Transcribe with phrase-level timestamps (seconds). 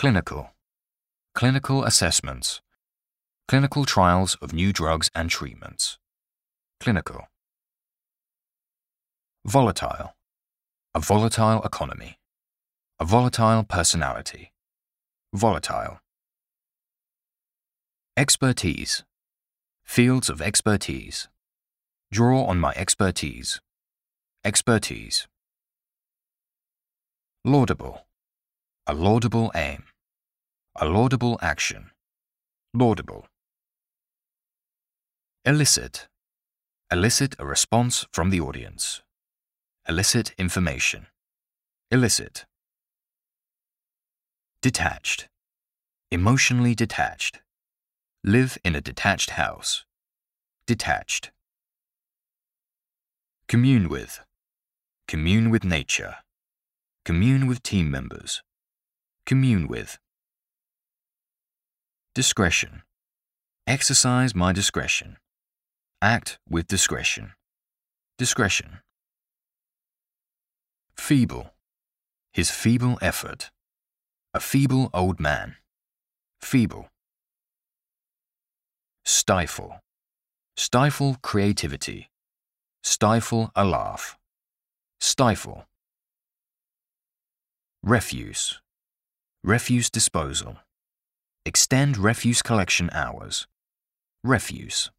[0.00, 0.48] Clinical.
[1.34, 2.62] Clinical assessments.
[3.46, 5.98] Clinical trials of new drugs and treatments.
[6.80, 7.28] Clinical.
[9.44, 10.16] Volatile.
[10.94, 12.18] A volatile economy.
[12.98, 14.52] A volatile personality.
[15.34, 16.00] Volatile.
[18.16, 19.04] Expertise.
[19.84, 21.28] Fields of expertise.
[22.10, 23.60] Draw on my expertise.
[24.46, 25.28] Expertise.
[27.44, 28.06] Laudable.
[28.86, 29.84] A laudable aim.
[30.82, 31.90] A laudable action.
[32.72, 33.26] Laudable.
[35.44, 36.08] Elicit.
[36.90, 39.02] Elicit a response from the audience.
[39.86, 41.08] Elicit information.
[41.90, 42.46] Elicit.
[44.62, 45.28] Detached.
[46.10, 47.42] Emotionally detached.
[48.24, 49.84] Live in a detached house.
[50.66, 51.30] Detached.
[53.48, 54.20] Commune with.
[55.06, 56.14] Commune with nature.
[57.04, 58.42] Commune with team members.
[59.26, 59.98] Commune with.
[62.20, 62.82] Discretion.
[63.66, 65.16] Exercise my discretion.
[66.02, 67.32] Act with discretion.
[68.18, 68.80] Discretion.
[70.98, 71.54] Feeble.
[72.34, 73.50] His feeble effort.
[74.34, 75.56] A feeble old man.
[76.42, 76.88] Feeble.
[79.06, 79.80] Stifle.
[80.58, 82.10] Stifle creativity.
[82.82, 84.18] Stifle a laugh.
[85.00, 85.64] Stifle.
[87.82, 88.60] Refuse.
[89.42, 90.58] Refuse disposal.
[91.46, 93.46] Extend refuse collection hours.
[94.22, 94.90] Refuse.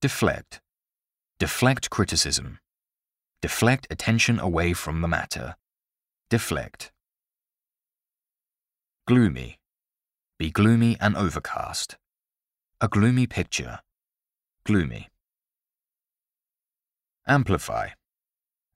[0.00, 0.60] Deflect.
[1.38, 2.58] Deflect criticism.
[3.40, 5.54] Deflect attention away from the matter.
[6.30, 6.90] Deflect.
[9.06, 9.58] Gloomy.
[10.36, 11.96] Be gloomy and overcast.
[12.80, 13.78] A gloomy picture.
[14.64, 15.10] Gloomy.
[17.28, 17.90] Amplify.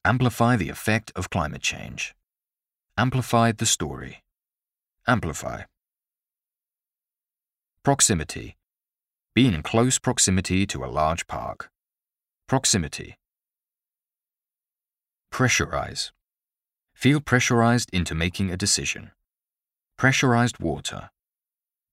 [0.05, 2.15] Amplify the effect of climate change.
[2.97, 4.23] Amplify the story.
[5.09, 5.63] Amplify.
[7.83, 8.59] Proximity.
[9.35, 11.71] Be in close proximity to a large park.
[12.47, 13.17] Proximity.
[15.33, 16.11] Pressurize.
[16.93, 19.13] Feel pressurized into making a decision.
[19.97, 21.09] Pressurized water.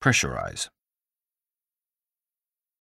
[0.03, 0.67] Pressurize.